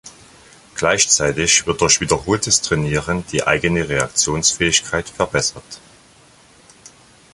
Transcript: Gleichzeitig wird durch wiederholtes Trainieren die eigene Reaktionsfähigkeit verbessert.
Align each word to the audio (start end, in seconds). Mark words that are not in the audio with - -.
Gleichzeitig 0.73 1.67
wird 1.67 1.81
durch 1.81 2.01
wiederholtes 2.01 2.61
Trainieren 2.61 3.23
die 3.31 3.45
eigene 3.45 3.87
Reaktionsfähigkeit 3.87 5.07
verbessert. 5.07 5.79